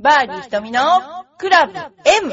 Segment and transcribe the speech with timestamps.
[0.00, 0.80] バーディー瞳の
[1.38, 2.32] クラブ M!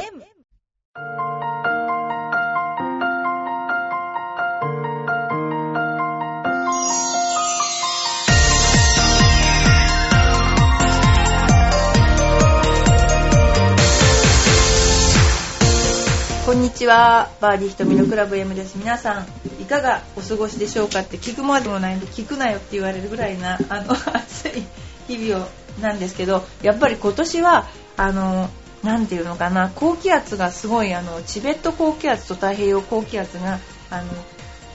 [16.46, 18.78] こんにちは、バーディー瞳のクラブ M です。
[18.78, 19.26] 皆さん、
[19.60, 24.64] いかがお過ごしでしょうかって聞くまでもないんで、聞くなよって言われるぐらいな、あの、暑い
[25.08, 27.68] 日々をなんですけど、やっぱり今年は、
[27.98, 28.50] あの、
[28.84, 33.60] なんていうのかな、高気圧がすごい、あの、チベット高気圧と太平洋高気圧が、
[33.90, 34.06] あの、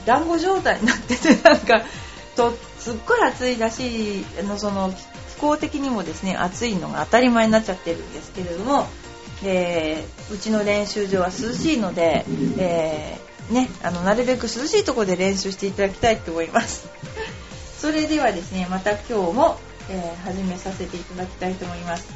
[0.05, 1.81] 団子状態になってて、 なんか、
[2.35, 4.93] と、すっごい暑いらしい、あの、その、
[5.35, 8.87] 気候的にもですね、暑いのが当たり前になっちゃってるんですけれども、
[9.43, 12.25] えー、うちの練習場は涼しいので、
[12.59, 16.87] えー、ね、あのなるべく涼しいところで練習していただきたいと思います。
[17.79, 19.59] それではですね、また今日も、
[19.91, 22.13] えー、始めさせていただきたいと思います。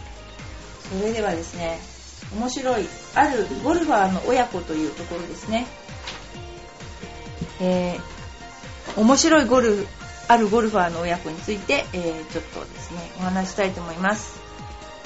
[0.98, 1.80] それではですね、
[2.34, 2.86] 面白い、
[3.16, 5.68] あるゴルファーの親子というところですね。
[7.60, 9.88] えー、面白いゴルフ、
[10.30, 14.46] あるゴルファーの親子について、えー、ちょっとですね、お話したいと思います。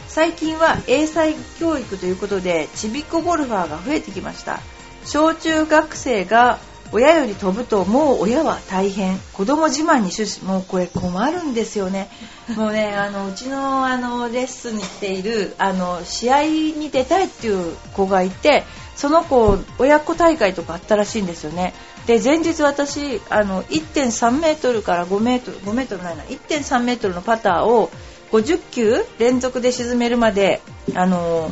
[0.10, 4.60] 最近は英才教育ということでちびっこゴルファーが増えてきました
[5.06, 6.58] 小中学生が
[6.92, 9.20] 親より飛ぶともう親は大変。
[9.34, 12.10] 子供自慢に終始もうこれ困るんですよね。
[12.56, 18.64] もうねあのうちのあのレッスンに来ているあの試合に出たいっていう子がいて
[18.96, 21.74] その子親子大会とかあったらしいんですよね。
[22.08, 27.92] で前日私あの1.3メートルから5メートル5メートルないな1.3メートルのパターを
[28.32, 30.62] 50球連続で沈めるまで、
[30.96, 31.52] あの、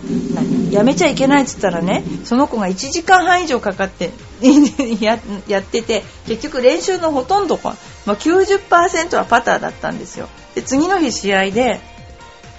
[0.71, 4.11] やめちゃいけないって言ったらね、その子が1時間半以上かかって
[5.01, 7.59] やってて、結局練習のほとんど
[8.05, 10.29] まあ、90%はパターだったんですよ。
[10.55, 11.79] で、次の日試合で、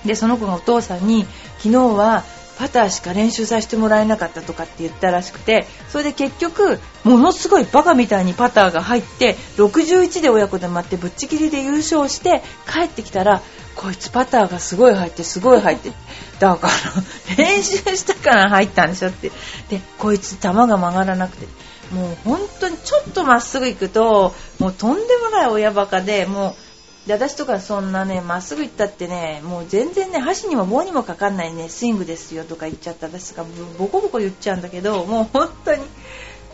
[0.05, 1.27] で、その子がお父さんに、
[1.59, 2.25] 昨日は
[2.59, 13.43] パターしか練習させてもらえなかったとかって言ったらしくてそれで結局ものすごいバカみたいにパターが入って61で親子で待ってぶっちぎりで優勝して帰ってきたら
[13.77, 15.93] こいつパターがすごい入ってすごい入って
[16.41, 19.31] だから練習したから入ったんでしょって。
[19.71, 21.47] でこいつ球が曲がらなくて。
[21.93, 26.68] もう本当にちょっとまっすぐ行くともうとんでもない親バカでもう
[27.09, 33.47] で私とかそんなねまっすぐ行ったってねもう全然ね箸にも棒にもかかんないねスイングですよとか言っちゃった私が
[33.79, 35.83] ボコボコ言っちゃうんだけどもう本当に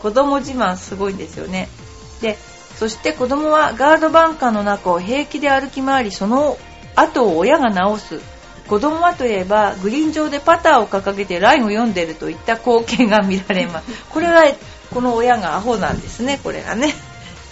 [0.01, 1.67] 子供自慢すごいんですよね。
[2.21, 2.37] で
[2.77, 6.57] そして子供はガードバンカーの中を平気で歩き回りその
[6.95, 8.21] 後を親が直す。
[8.69, 14.05] 子供はといえばグリーン上でパターを掲げてラインを読んでるといった光景が見られます。
[14.09, 14.43] これは
[14.93, 16.93] この親がアホなんですねこれがね。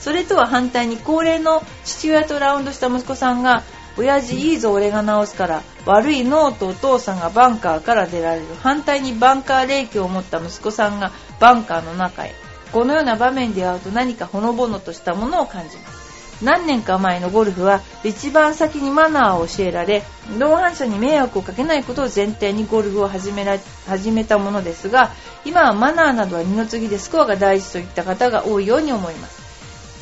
[0.03, 3.64] それとは反対に高齢の父親とラウンドした息子さんが
[3.97, 8.47] 親父いいぞ俺が直すから悪いのうとお父さんがバンカーから出られる。
[8.62, 12.36] 反対にバンカーレーキを持った息子さんがバンカーの中へ。
[12.74, 16.44] このような場面で会うと何かほのぼのとしたものを感じます。
[16.44, 20.03] 何年か前のゴルフは一番先にマナーを教えられ
[20.38, 25.12] 同伴者に迷惑をかけないことを前提にゴルフを始めら始めたものですが
[25.46, 29.43] 今はマナーなどは二の次でスコアが大事といった方が多いように思います。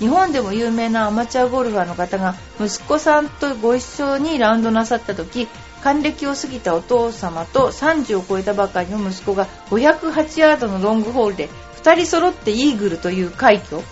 [0.02, 5.48] 日本でも有名なアマチュアゴルファーの方が息子さんとご一緒にラウンドなさった時
[5.84, 11.50] 還暦を過ぎたお父様と30を超えたばかりの息子が508ヤードのロングホールで
[11.84, 13.84] 2人揃ってイーグルという快挙。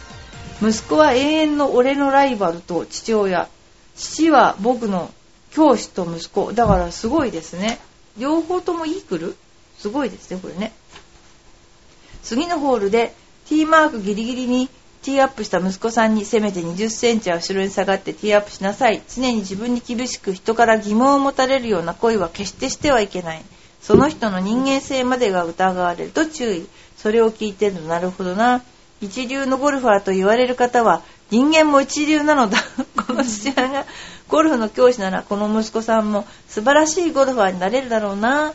[0.61, 3.47] 息子は永遠の俺のライバルと父親
[3.95, 5.11] 父は僕の
[5.51, 6.53] 教師と息子。
[6.53, 7.79] だからすごいですね。
[8.17, 9.35] 両方ともイーグル？
[9.77, 10.73] すごいですねこれね。
[12.23, 13.13] 次のホールで
[13.47, 14.69] T マークギリギリに
[15.01, 19.01] ティーアップした息子さんにせめて20センチは後ろに下がってティーアップしなさい。
[19.07, 23.41] 常に自分に厳しく人から疑問を持たれるような恋は決してしてはいけない。
[23.81, 26.67] その人の人間性までが疑われると注意。
[26.97, 28.61] それを聞いてるとなるほどな。
[29.01, 32.57] 一流のゴルファーと言われる方は人間も一流なのだ。
[33.07, 33.85] この父親が
[34.27, 38.53] ゴルフの教師ならこの息子さんも素晴らしいゴルファーになれるだろうな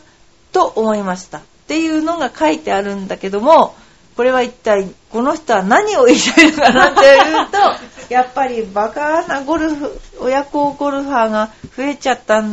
[0.51, 1.39] と思いました。
[1.39, 3.75] っていうのが書いてあるんだけども、
[4.15, 7.57] これは一体この人は何を言いたいのかなっていうと
[8.13, 12.43] やっぱりバカなゴルフ親子ゴルファーが増えちゃった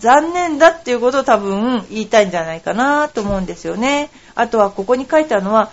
[0.00, 4.10] 残念だっていうことを多分言いたいんじゃないかなと思うんですよね。
[4.34, 5.70] あとはここに書いてあるのは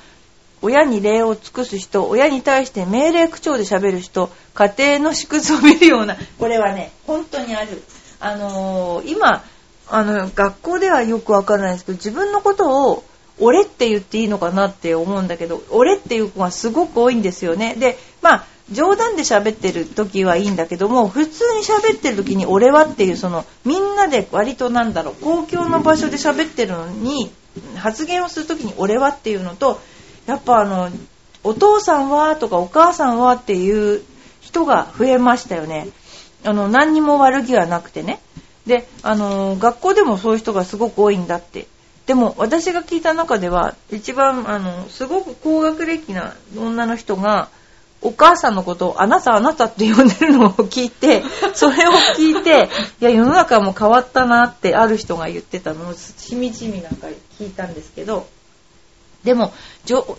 [0.62, 7.84] 親に礼を尽くす人、親に対して命令口調で喋る人、家庭の縮図を見るような、これはね、本当にある。
[8.20, 9.44] あのー、今、
[9.88, 13.04] あの、学校ではよくわからないですけど、自分のことを
[13.40, 17.76] 俺って言っていいのかなって思うんだけど、俺っていう子がすごく多いんですよね。
[17.76, 27.32] で、まあ冗談で喋ってる時はいいんだけども普通に喋ってる時に俺はっていうそのみんなで割となんだろう公共の場所で喋ってるのに
[27.76, 29.80] 発言をする時に俺はっていうのと
[30.26, 30.90] やっぱあの
[31.44, 34.02] お父さんはとかお母さんはっていう
[34.42, 35.90] 人が増えましたよね。
[36.44, 38.20] あの何にも悪気はなくてね。
[38.66, 41.68] で、あの学校でもそういう人がすごく多いんだって。
[42.06, 47.50] でも私が聞いた中では一番あのすごく高学歴な女の人が
[48.02, 51.24] お母さんのことをあなたあなたって呼んでるのを聞いて、
[51.56, 52.70] それを聞いて、
[53.02, 57.08] いや世の中も変わったなってある人が言ってたのをしみじみなんか
[57.40, 58.28] 聞いたんですけど、
[59.24, 59.54] でも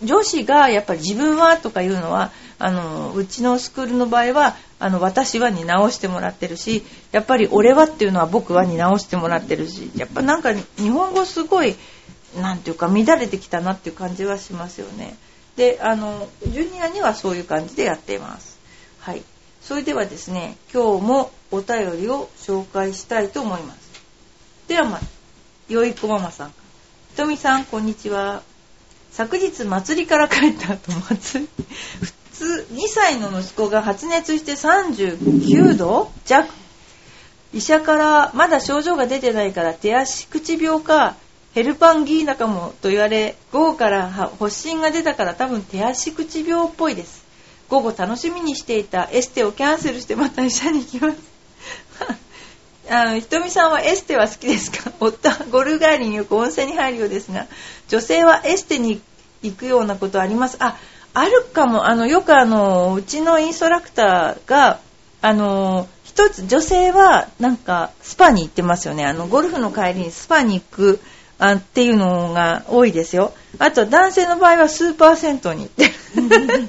[0.02, 11.76] 女子がやっぱり自分はとかいうのはあのうちのスクールの場合はあの私はに直してもらってるしやっぱり俺はっていうのは僕はに直してもらってるしやっぱなんか日本語すごい
[12.40, 15.16] なんていうか乱れてきたなっていう感じはしますよね。
[15.56, 18.58] であのジュニアにはそういう感じでやっています。
[19.00, 19.22] はい。
[19.62, 23.78] それではですね今日もお便りを紹介したいと思います。
[24.68, 25.06] ではまず
[25.72, 26.50] よいこママさん。
[26.50, 28.42] ひとみさんこんにちは。
[29.12, 31.48] 昨日祭りから帰った後祭り？
[32.44, 36.10] 2歳の息子が発熱して39度？
[36.24, 36.48] 弱。
[37.52, 41.16] 医者からまだ症状が出てないから手足口病か
[41.54, 47.24] ヘルパンギーナかもと言われ午後から発疹が出たから多分手足口病っぽいです。
[47.68, 49.08] 午後楽しみにしていた。
[49.10, 51.18] エステをキャンセルしてまた医者に行きます。
[52.90, 54.92] あのひとみさんはエステは好きですか？
[55.00, 57.46] 夫はゴルフ帰りによく温泉に入るようですが
[57.88, 59.00] 女性はエステに
[59.42, 60.56] 行くようなことあります。
[60.60, 60.76] あ
[61.18, 61.86] あるかも。
[61.86, 64.80] あのよくあのうちのインストラクターが
[65.22, 69.06] あの一つ女性はなんかスパに行ってますよね。
[69.06, 71.00] あのゴルフの帰りにスパに行く
[71.38, 73.32] あっていうのが多いですよ。
[73.58, 75.90] あと男性の場合はスーパー銭湯に行って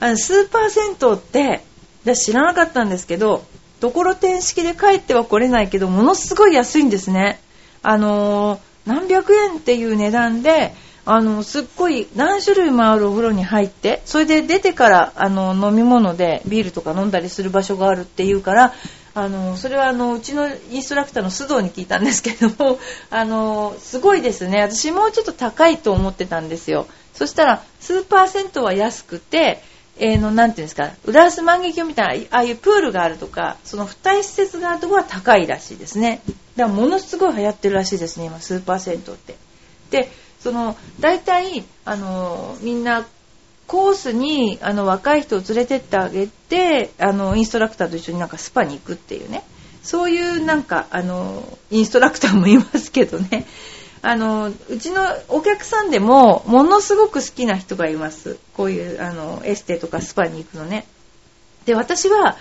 [0.00, 1.62] あのスーパー銭湯って
[2.04, 3.44] 私知らなかったんですけど
[3.78, 7.40] ところてん式で帰っては来れないけどものすごい安いんですね。
[7.84, 10.74] あのー、何百円っていう値段で
[11.10, 18.74] あのすっごい何種類もあるお風呂に入ってそれで出てからあの飲み物でビールとか飲んだりする場所があるっていうから
[19.14, 22.78] あのそれはあのうちのインストラクターの須藤に聞いたんですけども
[23.08, 29.62] あのすごいですね私もうちょっと高いと思ってたんですよそしたらスーパー銭湯は安くて
[30.00, 36.20] えー、の、なていうんですか、浦安万華鏡みたいな、ああいうプールがあるとか、その付帯施設があるとこは高いらしいですね。
[36.54, 39.34] だからものすごい流行ってるらしいですね、今、スーパー銭湯って。
[39.90, 40.08] で、
[40.40, 43.06] その、大体、あの、みんな、
[43.66, 49.44] コースに、あの、若い人を連れてってあげて、あの、インストラクターと一緒になんかスパに行くっていうね。
[49.82, 53.46] そういうなんか、あの、インストラクターもいますけどね。
[54.02, 60.86] あのうちのお客さんでもものすごく好きな人がいますこういうあのエステとかスパに行くのね
[61.64, 62.36] で私は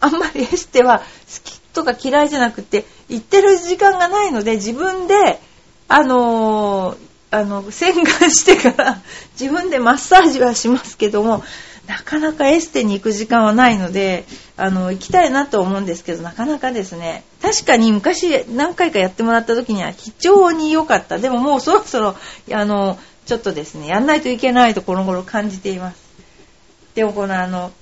[0.00, 1.04] あんまり エステは好
[1.44, 5.40] きとか嫌いじゃなくて行ってる時間がないので自分で
[5.88, 6.96] あの
[7.34, 9.00] あの洗顔してから
[9.38, 11.42] 自分でマッサージはしますけども
[11.88, 14.24] なかなかエステに行く時間はないので
[14.56, 17.24] あの行きたいなと思うんですけどなかなかですね。
[17.42, 21.18] 確かに昔何回かやってもらった時には非常に良かった。
[21.18, 22.16] でももうそろそろ
[22.52, 25.96] あのちょっとですねやんないといけないとこの頃感じています。
[26.94, 27.72] でもこのあの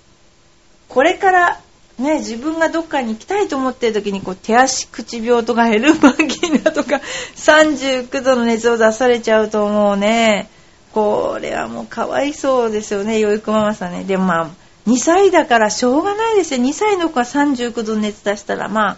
[0.89, 1.61] これから
[2.03, 7.01] ね、自分がどっかに行きたいと思ってる時にこう手足口病とかヘルパンギーナとか
[7.37, 10.51] 39度の熱を出されちゃうともうね
[10.93, 14.05] これはもうかわいそうですよね、よいこママさんね。
[14.05, 14.51] でもまあ、
[14.87, 16.61] 2歳だからしょうがないですよ。
[16.61, 18.97] 2歳の子が39度の熱出したら、まあ、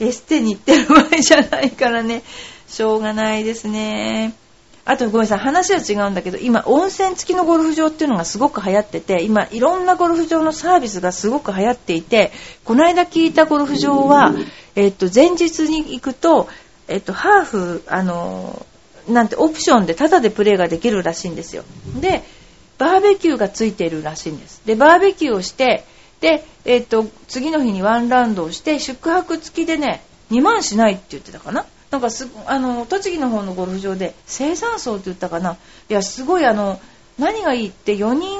[0.00, 2.22] エステに行ってる場合じゃないからね、
[2.66, 4.34] しょうがないですね。
[4.90, 12.32] あとごめんなさい、話は違うんだけど、今、温泉付きのゴルフ場っていうのがすごく流行ってて、今、いろんなゴルフ場のサービスがすごく流行っていて、
[12.64, 14.34] この間聞いたゴルフ場は、
[14.74, 16.48] えっと、前日に行くと、
[16.88, 18.66] えっと、ハーフ、あの、
[19.08, 21.62] なんてオプションでタダでプレーができるらしいんですよ。
[22.00, 22.24] で、
[22.76, 24.60] バーベキューがついているらしいんです。
[24.66, 25.84] で、バーベキューをして、
[26.20, 31.64] で、えっ、と、次の日にワンラウンドをして、宿泊付きでね、2万しないって言ってたかな。
[31.90, 35.56] なんかす、あの、栃木の方のゴルフ場で、生産層って言ったかな。
[35.88, 36.80] いや、すごいあの、
[37.18, 38.38] 何がいいって4人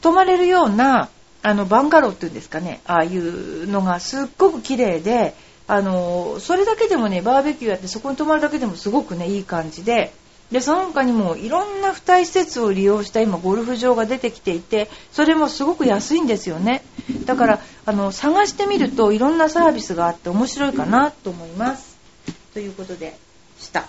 [0.00, 1.08] 泊まれるような、
[1.42, 2.80] あの、バンガローっていうんですかね。
[2.86, 5.34] ああいうのがすっごく綺麗で、
[5.66, 10.12] あのそれだけでもねバーベキューやってそこに泊まるだけでもすごくねいい感じで
[10.50, 16.82] でその他にもいろんな付帯施設を利用した今ゴルフ場が出てきていてそれもすごく安いんですよね
[17.24, 21.91] だからあの探してみるといろんなサービスがあって面白いかなと思います
[22.52, 23.16] ということで
[23.58, 23.88] した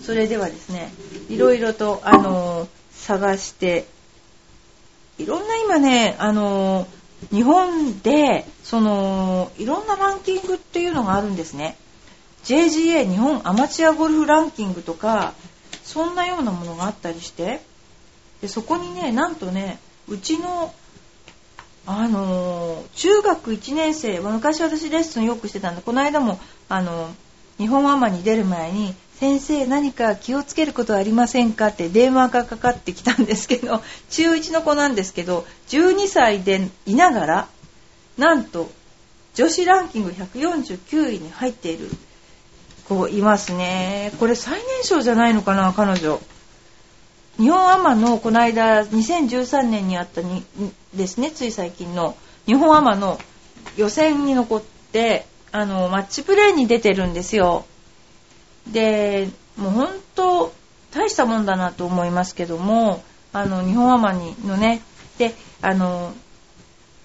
[0.00, 0.90] それではですね
[1.28, 3.86] いろいろとあの探して
[5.18, 11.76] いろんな今ね、あのー、日本で、その、いろんなランキングっていうのがあるんですね。
[12.44, 15.34] JGA 日本アマチュアゴルフランキングとか、
[15.82, 17.60] そんなようなものがあったりして、
[18.40, 20.72] でそこにね、なんとね、うちの、
[21.84, 27.14] あのー、中学1年生は、昔私レッスンよくしてたんで、この間も、あの、
[27.58, 37.48] 日本アマに出る前に、先生何か気をつけることはありませんかって電話がかかってきたんですけど、 中1の子なんですけど、12歳でいながら、
[38.16, 38.70] なんと、
[39.34, 41.90] 女子ランキング149位に入っている
[42.88, 44.12] 子いますね。
[44.18, 46.20] これ最年少じゃないのかな、彼女。
[47.38, 50.44] 日本アマのこの間、2013年にあったに
[50.94, 53.20] ですね、つい最近の日本アマの
[53.76, 57.64] 予選に残って、あの、マッチプレーに出てるんですよ。
[58.66, 60.52] で、もう本当、
[60.90, 63.02] 大したもんだなと思いますけども、
[63.32, 64.80] あの、日本アマにのね、
[65.18, 66.12] で、あの、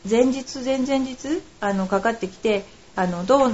[0.10, 3.54] 前日、前々日、あの、かかってきて、あの、どう、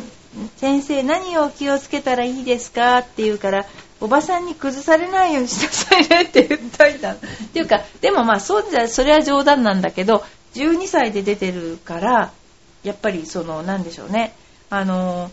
[0.58, 3.00] 先生何を気をつけたらいいですか？
[3.00, 3.66] って言うから、
[4.00, 7.14] おばさんに崩されないようにしなさいねって言っといた。
[7.14, 7.18] っ
[7.52, 12.32] ていうか、でもまあそうじゃ、それは冗談なんだけど、12歳で出てるから、
[12.84, 14.34] やっぱりその、なんでしょうね。
[14.70, 15.32] あの、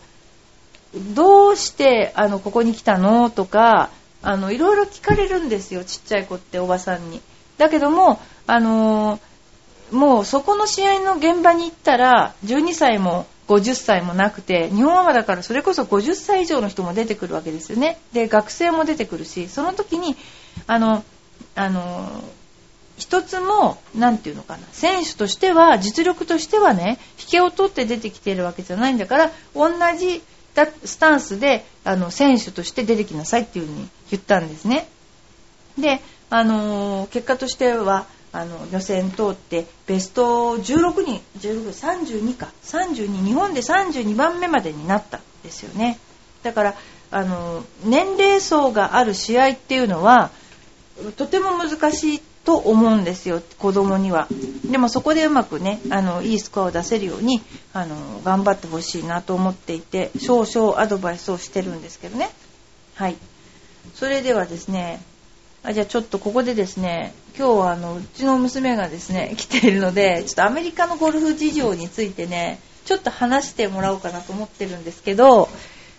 [1.14, 3.90] どうしてあのここに来たのとか
[4.22, 7.20] あのいろいろ聞かれるんですよちっちゃい子っておばさんに。
[7.58, 9.20] だけどもあの
[9.92, 17.98] もうそこの試合の現場に行ったら12歳も50歳もなくて日本アマだからそれこそ50歳以上の人も出てくるわけですよね。
[18.12, 20.16] で学生も出てくるしその時に
[20.66, 21.04] あの
[21.54, 22.22] あの
[22.96, 30.22] 一つも何て言うのかな選手としては実力としてはね引けを取って出てきているわけじゃないんだから同じ
[30.84, 34.88] スタンスであの選手として出てきなさいっていうふうに言ったんですね。
[35.78, 36.00] で、
[36.30, 45.98] あのー、結果としてはあの予選通ってベスト16人16 32か32日本で32番目までになったんですよね
[46.42, 46.74] だから
[47.10, 50.30] あの年齢層がある試合っていうのは
[51.16, 54.28] とても難しいと思うんですよ子供には。
[54.70, 62.30] でもそこでうまくねあのいいスコアを出せるようにあの頑張ってほしいなと思っていて少々アドバイスをしてるんですけどね。
[62.94, 63.16] はい。
[63.94, 65.00] それではですね
[65.64, 75.48] あじゃあちょっとここでですね今日はあのうちの娘がですね来ているのでちょっとアメリカのゴルフ事情についてねちょっと話してもらおうかなと思ってるんですけど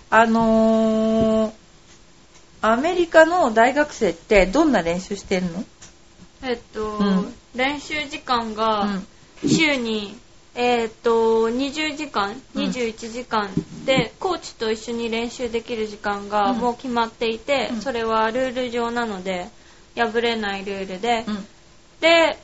[0.10, 1.52] あのー、
[2.62, 5.66] アメリカの大学生ってどんな練習してるの？
[6.44, 8.88] えっと、うん、練習時間が
[9.46, 10.18] 週に、
[10.56, 13.50] うん、えっと20時間21時間
[13.86, 19.48] で、コーチと一緒に練習できる時間がもう決まっていて、それはルール上なので
[19.96, 21.26] 破れないルールで、
[22.02, 22.38] で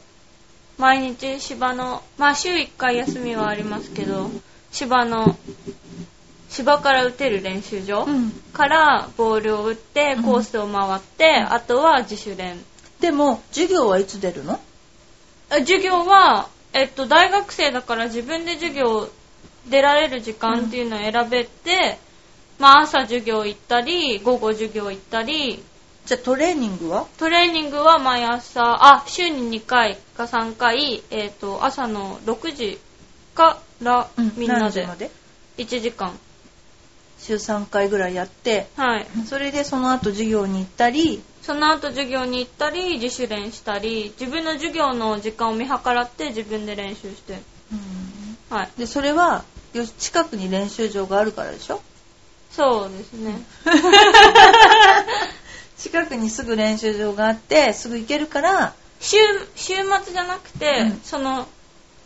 [0.78, 4.30] 毎日芝のまあ週1回休みはありますけど
[4.72, 5.38] 芝の
[6.50, 8.08] 芝から打てる練習場
[8.54, 12.58] からボールを打ってコースを回って、あとは自主練
[13.04, 14.62] でも、授業はいつ出るの？
[15.50, 19.10] 授業は、えっと、大学生だから自分で授業
[19.68, 22.00] 出られる時間っていうのを選べて、
[22.60, 25.62] うん、まあ朝授業行ったり、午後授業行ったり。
[26.06, 27.06] じゃあトレーニングは？
[27.18, 32.80] トレーニングは毎朝、あ、週に2回か3回、えっ、と、朝の6時
[33.36, 34.08] から
[34.38, 34.88] みんなで。
[35.58, 36.18] 1時間。
[37.20, 39.08] 週3回ぐらいやって、はい。
[39.26, 48.38] それでその後授業に行ったり、その後授業に行ったり自主練したり自分の授業の時間を見計らって自分で練習してうん。
[48.58, 48.70] はい。
[48.78, 49.44] でそれは
[49.98, 51.82] 近くに練習場があるからでしょ？
[52.52, 53.42] そうですね。
[55.78, 59.18] 近くにすぐ練習場があってすぐ行けるから週
[59.56, 61.48] 週末じゃなくて、うん、その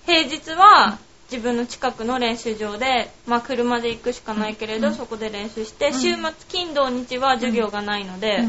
[0.06, 0.98] 平日は
[1.30, 8.46] 自分の近くの練習場で、まあ、車で行くしかないけれど、うん、そこで練習して、うん、週末金土日は授業がないので、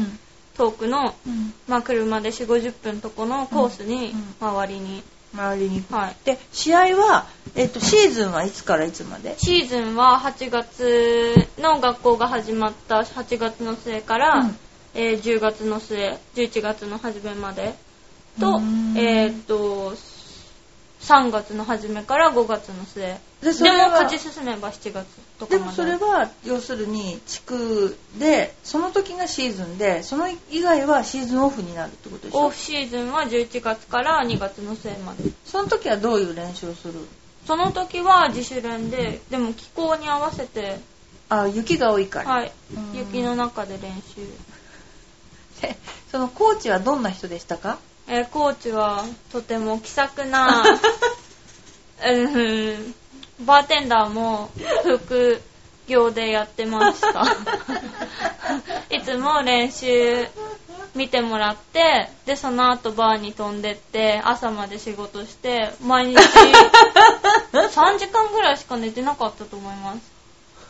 [0.59, 5.01] 遠くの、うん、まあ、車で4 5 0分とこのコースに周りに、
[5.33, 5.83] 周りに。
[5.89, 6.15] はい。
[6.25, 9.35] で試合は、えっと、シーズンはいつからいつまで？
[9.39, 14.57] シーズンは8月の学校が始まった8月の末から、うん、
[14.95, 17.73] えー、10月の末11月の初めまで
[18.37, 18.59] と
[18.97, 19.93] えー、っと
[21.01, 25.05] 3月の初めから5月の末ででも勝ち進めば7月
[25.39, 25.59] とかで。
[25.59, 32.47] もそれは要するに地区でその時がシーズンでその以外はシーズンオフになるってことでしょ？
[32.47, 35.23] オフシーズンは11月から2月の末まで。
[35.45, 36.95] その時はどういう練習をする？
[37.47, 40.79] その時は自主練ででも気候に合わせて。
[41.29, 42.29] あ雪が多いから。
[42.29, 42.51] はい。
[42.93, 44.27] 雪の中で練習。
[46.11, 47.77] そのコーチはどんな人でしたか？
[48.07, 50.63] えーコーチはとても気さくな、
[52.03, 52.95] うん、
[53.45, 54.49] バーテンダーも
[54.83, 55.41] 副
[55.87, 57.23] 業でやってました。
[58.95, 60.27] いつも練習
[60.95, 66.17] 見てもらって、で、その後バーに飛んでって、朝まで仕事して、毎日
[67.53, 70.08] 3時間ぐらいしか寝てなかったと思います。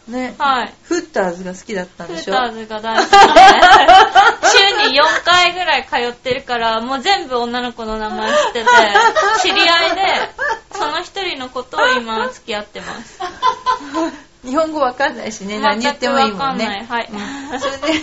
[0.10, 0.36] ね。
[0.38, 0.74] はい。
[0.84, 2.34] フッターズが好きだったんフでしょ？
[2.34, 3.18] ーターズが大好きで、
[4.84, 8.70] 週に4回ぐらい通ってるから、もう全部女の子の名前知ってて、
[9.42, 10.02] 知り合いで、
[10.74, 13.20] その一人の子と今付き合ってます。
[14.46, 16.66] 日本語わかんないしね、何言ってもいいもんね。
[16.66, 18.00] 全くわかんないはいうんそれで、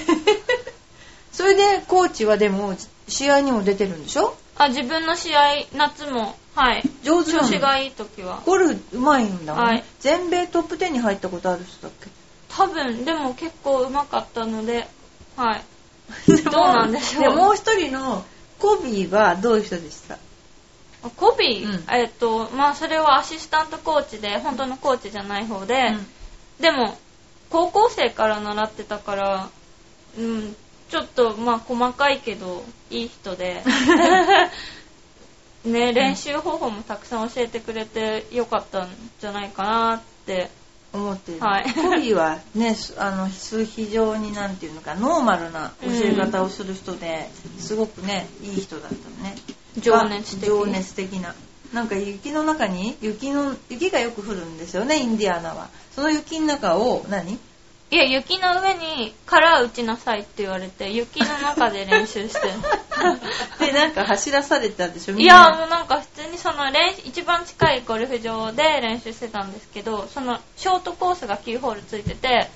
[1.33, 2.75] それでコーチはでも
[3.09, 4.37] 試合にも出てるんでしょ？
[4.59, 6.83] あ、自分の試合、夏も、はい。
[7.05, 8.43] 上手調子がいい時は。
[8.47, 9.71] ゴルフ上手いんだもん、ね。
[9.73, 9.85] はい。
[10.01, 12.09] 全米トップ10に入ったことある人だっけ？
[12.49, 14.89] 多分、でも結構上手かったので、
[15.37, 15.63] はい。
[16.45, 17.23] どどうなんでしょう。
[17.25, 18.25] でもう一人の
[18.59, 20.15] コビーはどういう人でした？
[20.15, 21.85] あコビー、うん。
[21.95, 26.07] えっと、まあそれはアシスタントコーチで、本当のコーチじゃない方で、うん。
[26.63, 26.97] でも、
[27.51, 29.51] 高校生から習ってたから、
[30.19, 30.57] うん、
[30.89, 33.63] ちょっと、まあ、細かいけど、いい人で、
[35.67, 38.89] ね、練習方法もたくさん教えてくれてよかったん
[39.21, 40.51] じゃないかなって。
[40.93, 41.65] 思ってる、はい。
[41.75, 49.35] コビーはねすあの非常になんていうのかノーマルな教え方をする人で、すごくねいい人だったのね。
[49.79, 50.47] 情熱的。
[50.47, 51.35] 情熱的な。
[51.75, 55.69] なんか雪の中に雪の雪がよく降るんですよねインディアナは。
[55.95, 57.39] その雪の中を何？
[57.89, 62.41] いや、雪の上に殻打ちなさいって言われて、雪の中で練習して。
[63.65, 65.15] でなんか走らされたでしょ？
[65.15, 72.49] みいや、もうなんか普通にその練習、一番近いゴルフ場で練習してたんですけど、そのショートコースが9ホールついてて、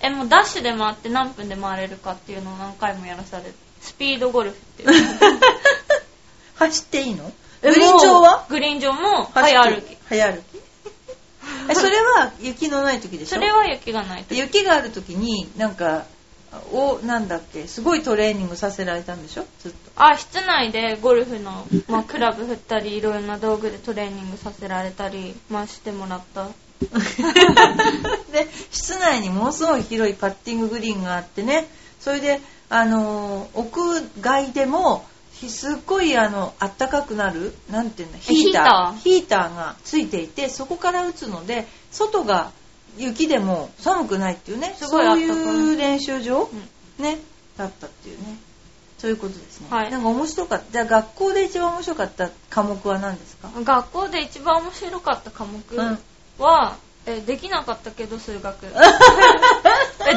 [0.00, 3.54] え、もうダッシュで回って何分で回れるかっていうのを何回もやらされる。
[3.80, 4.90] スピードゴルフっていう。
[6.56, 7.32] 走っていいの？
[7.62, 8.44] グリーン上は？
[8.50, 9.96] グリーン上も早歩き。
[10.10, 10.53] 早歩き
[11.68, 13.36] えそれは雪のない時でしょ？
[13.36, 14.34] それは雪がないと。
[14.34, 16.04] 雪がある時になんか
[16.72, 17.66] おなんだっけ？
[17.66, 19.44] すごいトレーニングさせられたんでしょ？
[19.60, 19.76] ずっと。
[19.96, 26.48] あ、室内でゴルフの、まあ、クラブ振ったり、いろんな道具でトレーニングさせられたり、まあ、してもらった。
[28.32, 31.66] で室内にものすごい広いパッティンググリーンがあってね。
[32.00, 35.13] それであのー屋外でもひ
[35.48, 38.98] すっごいあの暖かくなるなんていうんだヒーター。
[38.98, 39.54] ヒーター。
[39.54, 42.50] がついていてそこから打つので外が
[42.96, 44.74] 雪でも寒くないっていうね。
[44.78, 46.48] すごいそういいう練習場、
[46.98, 47.18] うね
[47.56, 48.36] だったっていうね。
[48.98, 49.90] そういうことですね、はい。
[49.90, 50.72] なんか面白かった。
[50.72, 53.48] じゃあ学校で一番面白かった科目は何ですか？
[53.48, 55.98] ん学校で一番面白かった科目うん。
[56.38, 58.66] は、えできなかったけど数学。
[58.66, 60.16] え電卓が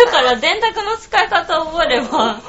[0.00, 2.40] えるから電卓の使い方を覚えれば。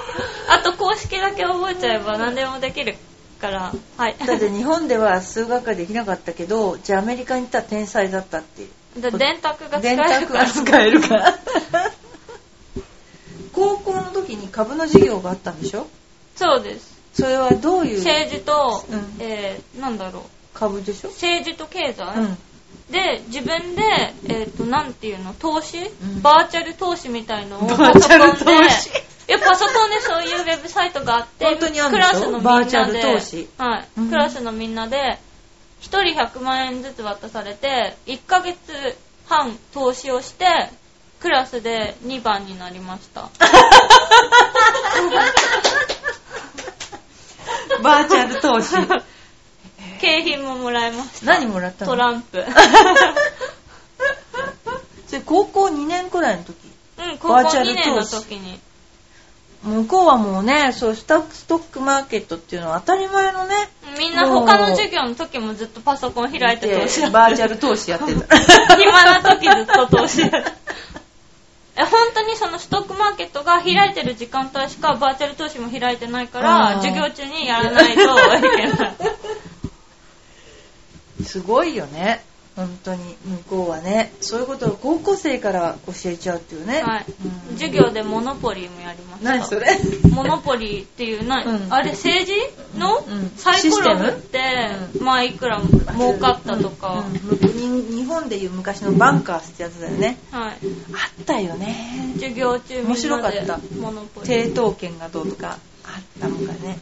[0.47, 2.95] あと公式だけ覚えちゃえば何でもできる
[3.41, 3.73] から。
[3.97, 4.15] はい。
[4.25, 9.01] だって日本では数学ができなかったけどじゃあアメリカに行ったら天才だったっていう。
[9.01, 10.19] で電卓が使え電るから。
[10.21, 11.39] 卓が使えるから。
[13.53, 15.87] 高校の時に株の授業があったんでしょ？
[16.35, 16.95] そうです。
[17.13, 17.97] それはどういう？
[17.99, 19.15] 政治と、うん。
[19.19, 20.23] えーなんだろう。
[20.53, 21.09] 株でしょ？
[21.09, 22.37] 政治と経済、うん
[22.89, 23.81] で自分で、
[24.27, 26.21] えっとなんていうの投資、ん。
[26.21, 28.53] バーチャル投資みたいのをパソコンで。
[29.27, 32.43] いやパソコンでそういうウェブサイトがあって本当にあるんクラスのみんなで。
[32.43, 33.49] バーチャル投資。
[33.57, 34.09] はい、うん。
[34.09, 35.17] クラスのみんなで
[35.81, 38.57] 1人100万円ずつ渡されて1ヶ月
[39.25, 40.45] 半投資をして
[41.19, 43.29] クラスで2番になりました。
[47.81, 48.75] バーチャル投資
[50.05, 51.25] 景品ももらいました。
[51.25, 51.91] 何もらったの？
[51.91, 52.45] トランプ。
[55.07, 56.55] それ高校2年くらいの時？
[56.97, 58.59] うん高校バーチャル2年の時に。
[59.63, 63.55] 向こうはもうねそうスタストックマーケットっていうのは当たり前のね
[63.97, 68.37] みんな他の授業の時もずっとパソコン開いて投資やってバーチャル投資やってた。
[68.77, 70.21] 暇な時ずっと投資
[71.77, 78.95] え本当にそのストックマーケットが開いてる時間帯しかバーチャル投資も開いてないから授業中にやらないといけない
[81.23, 82.23] すごいよね。
[82.55, 83.03] 本当に。
[83.25, 84.13] 向こうはね。
[84.21, 87.05] そういうことを高校生から教えちゃうっていうね、はい。
[87.49, 87.57] うん。
[87.57, 89.29] 授業でモノポリーもやりました。
[89.29, 89.77] 何それ？
[90.09, 91.73] モノポリーっていうな、うん。
[91.73, 92.31] あれ政治
[92.79, 92.99] の？
[92.99, 93.29] うん。
[93.35, 94.39] サイコロ振っシて、
[94.99, 100.17] うまあいくら儲かったとか、日本でいう昔のバンカースってやつだよね。
[100.31, 102.13] はい、あったよね。
[102.13, 103.55] 授業中面白かでった。
[104.23, 106.79] 抵当権がどうとかあったのかね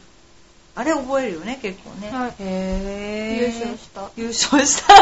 [0.76, 2.34] あれ覚えるよね結構ね、はい。
[2.40, 4.10] へ優ー勝した。
[4.18, 4.94] 優勝した。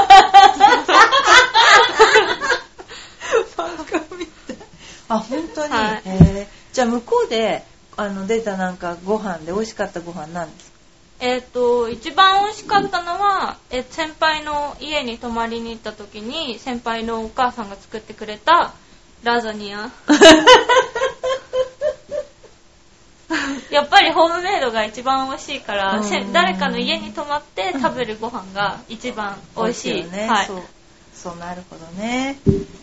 [3.58, 4.58] バカみたい
[5.10, 6.02] あ本当に、はい。
[6.06, 6.48] へー。
[6.74, 7.64] じゃあ向こうで
[7.98, 10.72] あの出たなんかご飯で美味しかったご飯なんです？
[10.72, 10.78] か
[11.22, 18.74] えっ、と一番美味しかったのはえ先輩の家に泊まりに行った時に先輩のお母さんが作ってくれた
[19.24, 19.92] ラザニア
[23.72, 26.02] やっぱりホームメイドが一番美味しいから、
[26.34, 30.00] 誰かの家に泊まって食べるご飯が一番美味しい。
[30.00, 30.46] よね、はい。
[30.46, 30.62] そう。
[31.16, 32.38] そうなるほどね。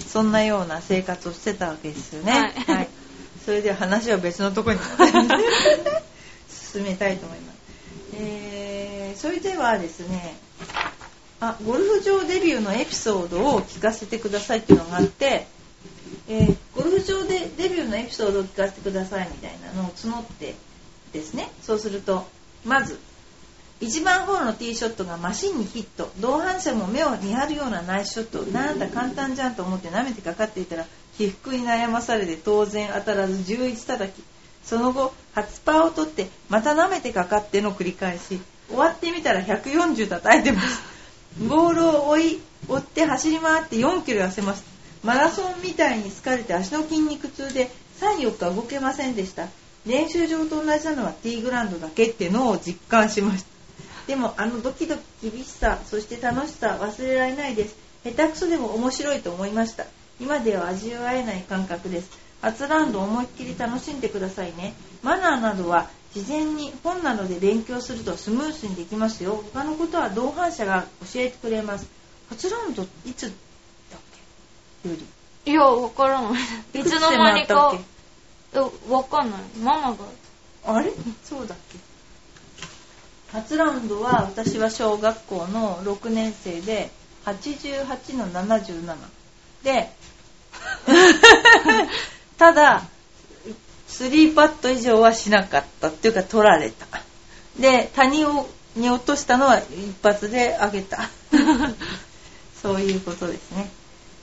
[0.06, 2.54] そんなような生活をしてたわけですよね。
[2.66, 2.88] はい。
[3.48, 4.82] それでは話は別のところに
[6.52, 7.56] 進めたいと思います、
[8.12, 10.36] えーそれではですね
[11.40, 15.46] あゴルフ場デビューのエピソードを聞かせてくださいっていうのがあって、
[16.28, 20.54] えーゴルフ場でデビューのエピソードを聞かせてくださいみたいなのを募って
[21.12, 21.50] ですね。
[21.62, 22.26] そうすると
[22.64, 22.98] まず
[23.80, 26.10] 1番ホールのティーショットがマシンにヒット。
[26.18, 28.42] 同伴者も目を見張るようなナイスショット。
[28.50, 34.24] なんだ簡単じゃんと思って舐めてかかっていたら起伏に悩まされて当然当たらず11叩き。
[34.64, 38.40] その後初パーを取ってまた舐めてかかっての繰り返し。
[38.68, 40.82] 終わってみたら140叩いてます。
[41.48, 44.64] ボールを追い追って走り回って4キロ痩せます。
[45.04, 49.46] マラソンみたいに疲れて足の筋肉痛で34日動けませんでした。
[49.88, 53.48] 練習場と同じなのはティーグラウンドだけってのを実感しました。
[54.06, 57.76] でもあのドキドキ厳しさそして楽しさ忘れられないです。
[58.04, 59.86] 下手くそでも面白いと思いました。
[60.20, 62.10] 今では味わえない感覚です。
[62.40, 64.74] 初ラウンド思いっきり楽しんでくださいね。
[65.02, 69.42] マナーなどは事前に本などで勉強するとスムースにできますよ。
[69.52, 71.88] 他のことは同伴者が教えてくれます。
[72.30, 74.00] 初ラウンドいつだっ
[74.82, 74.88] け？
[74.90, 76.42] よりいや、わからない。
[76.74, 77.74] いつの間にか。
[78.54, 78.58] え
[78.90, 79.40] わかんない。
[79.62, 79.96] ママが。
[80.66, 80.92] あれ？
[81.24, 81.78] そうだっけ。
[83.32, 86.90] 初ラウンドは私は小学校の6年生で
[87.26, 88.96] 88の77
[89.62, 89.90] で
[92.38, 92.84] ただ
[93.88, 96.86] 3パット以上はしなかったっていうか取られた。
[97.58, 101.10] で谷をに落としたのは一発で上げた。
[102.62, 103.70] そういうことですね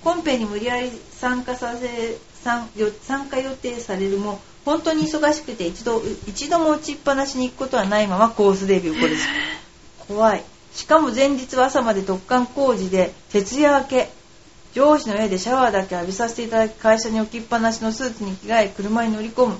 [0.05, 1.89] コンペに無理やり参加させ
[2.43, 2.69] 参
[3.01, 9.13] 参加予定されるも本当に忙しくて一度一度も打ちっぱなしに行くことはないままコースデビューこれ
[10.07, 10.43] 怖い。
[10.73, 14.09] しかも前日は朝まで突貫工事で徹夜明け。
[14.73, 19.57] 上司の家でシャワーだけ浴びさせていただき会社に置きっぱなしのスーツに着替え車に乗り込む。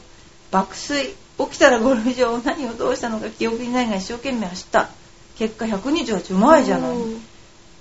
[0.52, 1.16] 爆睡。
[1.38, 4.90] 起きたらゴルフ場何をどうしたのか記憶にないが一生懸命走った。
[5.38, 6.98] 結果128うまいじゃない。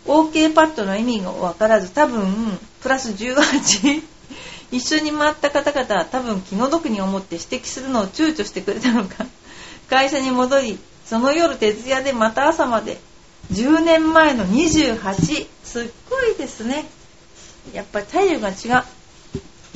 [0.06, 4.02] OK パッドの意味が分からず多分プラス18
[4.70, 9.26] 一緒に回った方々は多分気の毒に思って指摘するのを躊躇してくれたのか。
[9.88, 12.98] 会社に戻りその夜徹夜でまた朝まで
[13.52, 16.86] 10年前の28すっごいですね。
[17.72, 18.84] やっぱり体力が違う。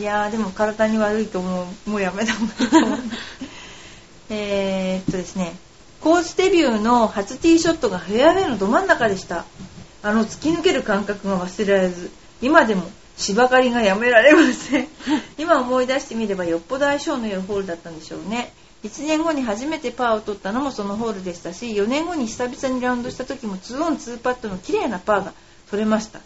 [0.01, 1.91] いやーでも体に悪いと思う。
[1.91, 2.99] もうやめた方がいいと思う。
[4.31, 5.57] えーっとですね
[6.01, 9.45] コースデビューの初ティーショットがフェアウェイのど真ん中でした
[10.03, 12.83] あの突き抜ける感覚が忘れられず今でも
[13.17, 14.89] 芝刈りがやめられません。
[15.39, 18.53] 今思い出してみればよっぽど相性の良いホールだったんでしょうね。
[18.85, 25.33] 1年後に初めてパーを取ったのもそのホールでしたし4年後に久々にラウンドした時も2オン2パットの綺麗なパーが
[25.69, 26.21] 取れました。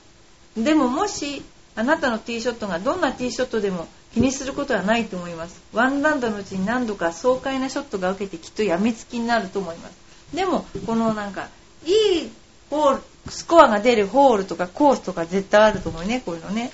[0.55, 1.43] でももし
[1.75, 5.63] あなたのティーショットがどんなティーショットでも気にすることはないと思います。
[5.73, 10.37] ワンラウンドのうちに何度か爽快なショットが受けてきっとやみつきになると思います。
[10.37, 11.49] でもこのなんか
[11.87, 12.31] いい
[12.69, 16.73] ホールスコアが出るホールとかコースとか絶対あると思うねこういうのね。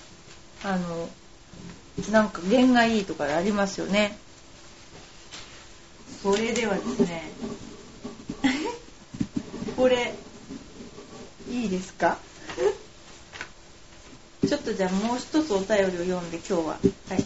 [0.65, 1.09] あの
[2.11, 4.17] なんか弦がいいとかありますよね。
[6.23, 7.31] それではですね
[9.77, 10.15] これ
[11.51, 12.19] いいですか？
[14.49, 16.63] ちょっとじゃあもう一つお便りを読んで今日は。
[16.69, 16.79] は
[17.17, 17.25] い。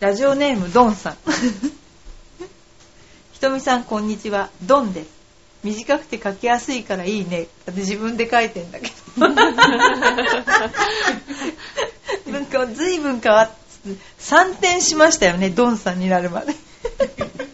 [0.00, 1.16] ラジオネームドンさん。
[3.32, 4.50] ひとみさんこんにちは。
[4.62, 5.23] ドンです
[5.64, 7.48] 短くて書きやすいからいいね。
[7.64, 8.92] だって自分で書いてんだけど。
[12.30, 13.64] 文化ずいぶん変わって
[14.18, 16.54] 3点しましたよねドンさんになるまで。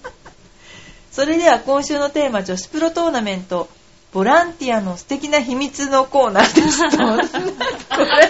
[1.11, 3.69] それでは今週のテーマ女子プロトーナメント
[4.13, 6.91] ボランティアの素敵な秘密のコーナーです。
[6.91, 8.27] とこれ。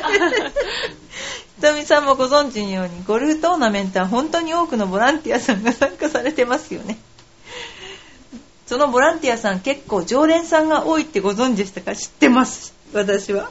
[1.56, 6.98] ひとみさんもご存知のようにゴルフトーナメントは本当に多くのボランティアさんが参加されてますよね
[8.70, 11.96] そのボランティアさん結構常連さんが多いってご存知でしたか？
[11.96, 12.72] 知ってます。
[12.92, 13.50] 私は。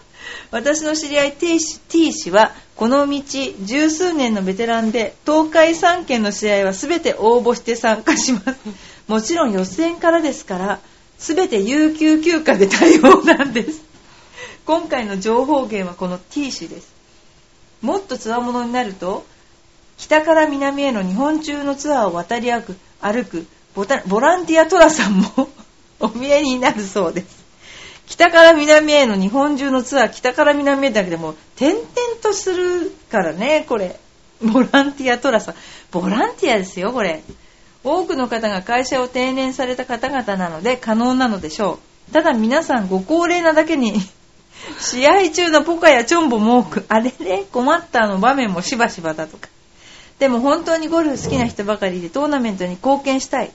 [0.50, 3.22] 私の知り合い T 氏 T 氏はこの道
[3.62, 8.56] 十数年のベテランで東海3県の試合は全て応募して参加します。
[9.12, 10.80] もちろん予選からですから
[11.18, 13.82] 全て有給休暇で対応なんです。
[14.66, 16.94] 今回の情報源はこの T 氏です。
[17.82, 19.26] もっとつわものになると
[19.98, 23.46] 北から南への日本中のツアーを渡り歩く歩く
[24.08, 25.50] ボランティアトラさんも
[26.00, 27.40] お見えになるそうです。
[28.08, 31.86] 北から南への日本中のツアー、北から南へだけでも点々
[32.22, 34.00] とするからね、これ。
[34.42, 35.56] ボランティアトラさん。
[35.92, 37.22] ボランティアですよ、これ。
[37.84, 42.14] 多くの方が会社を定年された方々なので可能なのでしょう。
[42.14, 43.94] ただ皆さんご高齢なだけに
[44.80, 49.48] 試合中のポカやチョンボも多く、あれね、困ったあの場面もしばしばだとか。
[50.18, 53.52] でも本当にゴルフ好きな人ばかりでトーナメントに貢献したい。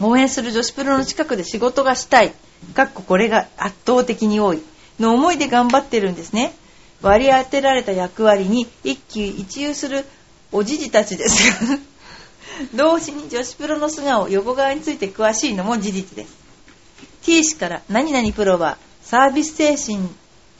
[0.00, 2.32] 応援する女子プロの近くで仕事がしたい。
[2.74, 4.62] かっここれが圧倒的に多い。
[4.98, 6.54] の思いで頑張ってるんですね。
[7.02, 10.04] 割り当てられた役割に一喜一憂する
[10.52, 11.52] おじじたちです
[12.74, 16.32] 同時に女子プロの素顔、横側について詳しいのも事実です。
[17.22, 20.08] T 氏から何々プロはサービス精神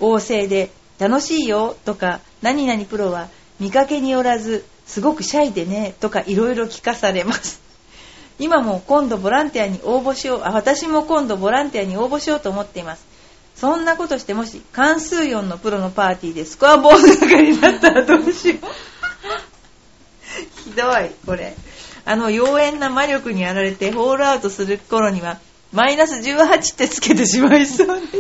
[0.01, 3.29] 旺盛で楽しいよとか何々プロは
[3.61, 7.64] 見かけによらずすごくシャイでねとかいろいろ聞かされます。
[8.39, 13.07] 今も今度ボランティアに応募しようあ、私も今度ボランティアに応募しようと思っています。
[13.55, 18.59] そんなことしてもし関数4のプロのパーティーでスコアボードとかになったらどうしよう。
[20.65, 21.55] ひどい、これ。
[22.05, 25.39] あの妖艶な魔力にやられてホールアウトする頃には
[25.73, 28.13] マイナス18ってつけてしまいそうです。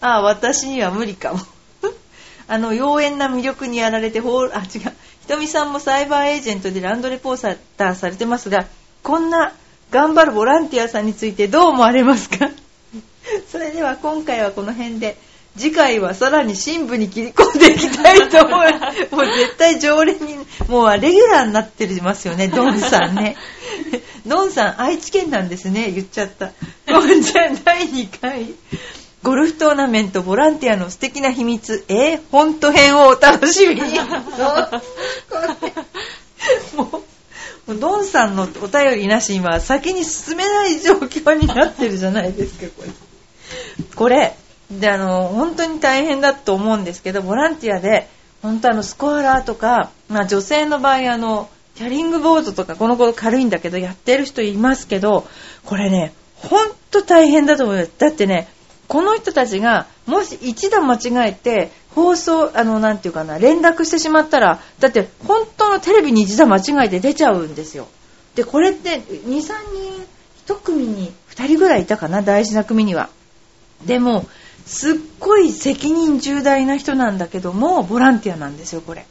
[0.00, 1.40] あ あ、私には無理かも。
[2.48, 4.66] あの妖艶な魅力にやられてホール、あ、違う。
[5.20, 8.66] ひとみさんもサイバーエージェントでランドレポーターされてますが、
[9.02, 9.52] こんな
[9.90, 12.48] 頑張るボランティアさんについてどう思われますか？
[13.50, 15.16] それでは今回はこの辺で。
[15.58, 19.14] 次回はさらに深部に切り込んでいきたいと思います。
[19.14, 20.36] もう絶対常連に、
[20.68, 23.36] もうレギュラーになってますよね、 ドンさんね。
[24.24, 26.52] ドンさん、愛知県なんですね、言っちゃった。
[26.86, 28.46] ドンちゃん第2回。
[29.24, 33.80] ゴルフトーナメントボランティアの素敵な秘密、えー、本当編をお楽しみに。
[33.82, 33.90] もう、
[37.80, 42.90] ドンさんのお便りなしには先に進めない状況になってるじゃないですか、これ。
[43.96, 44.36] これ、
[44.70, 48.08] で、あの、本当に大変だと思うんですけど、ボランティアで、
[48.42, 55.26] 本当あの、スコアラーとか、まあ女性の場合、あの、キャリングボードとか、この頃軽いんだけど、やってる人いますけど、
[55.64, 57.90] これね、ほんと大変だと思います。
[57.98, 58.48] だってね、
[58.86, 67.88] この人たちが、もし一段間違えて、放送、あの、なんていうかな、連絡してしまったら、だって、本当のテレビに一段間違えて出ちゃうんですよ。
[68.34, 69.54] で、これって、2、3人、
[70.46, 73.08] 1組に2人ぐらいいたかな、大事な組には。
[73.84, 74.26] でも、
[74.70, 79.04] すっごい責任重大な人なんだけどもボランティアなんですよこれ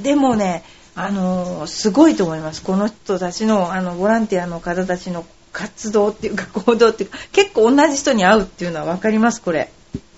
[0.00, 9.70] でもねあのすごいと思いますこの人たちのあのボランティアの方たちの活動っていうか行動っていうか結構同じ人に会うっていうのは分かりますこれ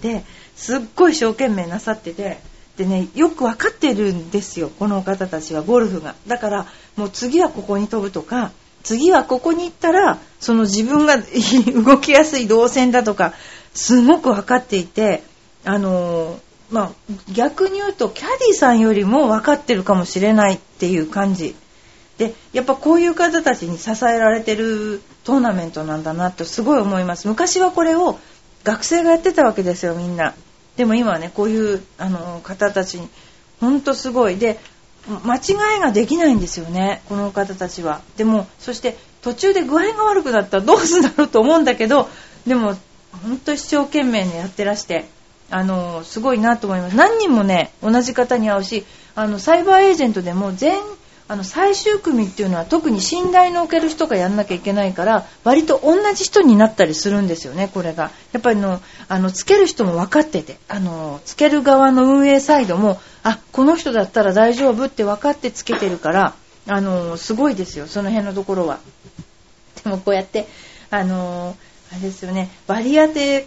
[0.03, 0.25] で
[0.61, 2.39] すっごい一生懸命なさってて
[2.77, 11.17] でねよく分かってるんですよこの方たちはゴルフがだからもう次はここに飛ぶとか次はここに行ったらその自分が
[11.85, 13.35] 動きやすい動線だとか
[13.75, 15.23] すごく分かっていて、
[15.65, 16.39] あのー、
[16.71, 21.55] まあ、逆に言うとキャディさんよりも分かってるかもしれないっていう感じ。
[22.19, 27.29] で、やっぱこういう方たちに支えられてるトーナメントなんだなってすごい思います。
[27.29, 28.19] 昔はこれを
[28.63, 30.35] 学生がやってたわけですよ、みんな。
[30.81, 33.07] でも今はね、こういうあの方たちに、
[33.61, 34.39] ほんとすごい。
[34.39, 34.59] で、
[35.27, 38.01] 間違いができないんですよね、この方たちは。
[38.17, 42.09] でも、そして途中で具合が悪くなったらどうするんだろうと思うんだけど、
[42.47, 42.79] でも
[43.23, 45.05] 本当一生懸命にやってらして、
[45.51, 46.97] あの、すごいなと思います。
[46.97, 50.81] 何人もね、同じ方に会うし、あの、サイバーエージェントでも全、
[51.31, 58.11] あの、最終組っていうのは特に信頼のおける人がやんなきゃいけないから、割と同じ人になったりするんですよね、これが。
[58.33, 66.35] やっぱりの、あの、つける人も分かってて、あの、つける側の運営サイドも、あ、この人だったら大丈夫って分かってつけてるから、
[66.67, 68.81] あの、すごいですよ、その辺のところは。
[69.85, 70.49] でもこうやって、
[70.91, 71.55] あの、
[71.93, 73.47] あれですよね割り当て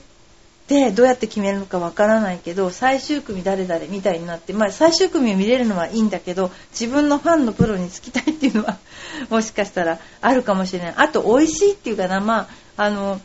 [0.74, 8.78] でどうやって決めるのかわからないけど最終組誰々みたいになって、まあ、最終組を見れるのはいいんだけど自分のファンのプロにつきたいっていうのは
[9.30, 10.94] もしかしたらあるかもしれない。
[10.98, 13.22] あと美味しいっていうかな、まあ、あの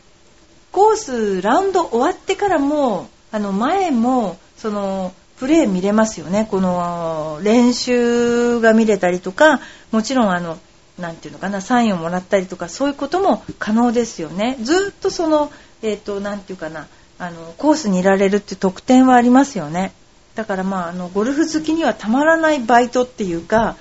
[0.71, 6.47] コースラウンド終わってからもあの前もそのプレー見れますよね。
[6.49, 10.59] この練習が見れたりとかもちろんあの
[10.99, 14.57] なていうのかなサインをもらったりとかそういうことも可能ですよね。
[14.61, 16.87] ずっとそのえっ、ー、となていうかな
[17.19, 19.91] あのコースにいられるって特典はありますよね。
[20.35, 23.75] だからまああのゴルフ好きにはたまらないバイトっていうか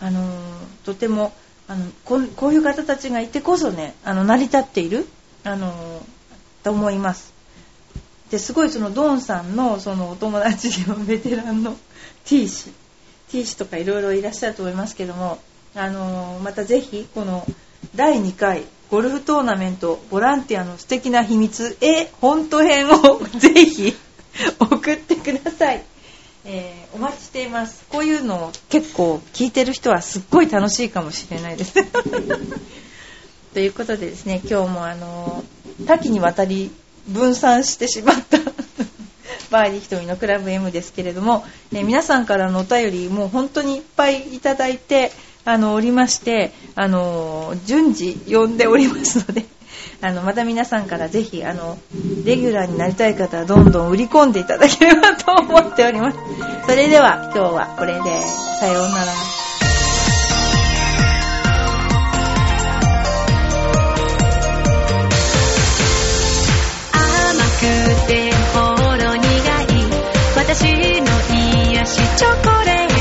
[0.00, 0.20] あの
[0.84, 1.32] とても
[1.68, 5.06] あのこういう方たちがいてこそねあの成り立っている
[5.42, 5.72] あの
[6.62, 7.32] と思います。
[8.30, 11.76] ですごいそのドンさんのそのお友達でもベテランの
[12.24, 12.72] T 氏
[13.30, 15.38] T 氏とかいろいろいらっしゃると思いますけども、
[15.74, 17.46] あのまたぜひこの
[17.94, 23.96] 第2回ゴルフトーナメントボランティアの素敵な秘密え本当編を ぜひ
[24.60, 25.82] 送ってください、
[26.44, 27.86] えー、お待ちしています。
[27.88, 31.72] こういうのを結構聞いてる人はすっごい楽しいかもしれないです。
[33.54, 35.42] ということでですね今日もあの
[35.86, 36.70] 多岐にわたり
[37.08, 38.36] 分散してしまった
[39.50, 45.12] バーディー瞳のクラブ M ですけれども、え皆さんからのお便りもう本当にいっぱいいただいて
[45.44, 49.44] あのおりましてあの順次呼んでおりますので
[50.00, 51.78] あのまた皆さんからぜひあの
[52.24, 56.18] レギュラーになりたい方はどんどん売り込んでいただければと思っております。
[56.66, 58.00] それでは今日はこれで
[58.58, 59.12] さようなら。
[66.92, 68.60] 甘くてほ
[68.96, 69.72] ろ苦い
[70.36, 70.64] 私
[71.00, 71.06] の
[71.70, 72.91] 癒しチョコレート。